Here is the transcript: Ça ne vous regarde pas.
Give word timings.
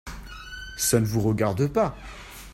Ça 0.79 0.99
ne 0.99 1.05
vous 1.05 1.21
regarde 1.21 1.67
pas. 1.67 1.95